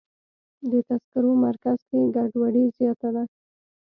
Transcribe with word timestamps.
د 0.71 0.73
تذکرو 0.87 1.31
مرکز 1.47 1.77
کې 1.89 1.99
ګډوډي 2.15 2.63
زیاته 2.77 3.09
ده. 3.15 3.23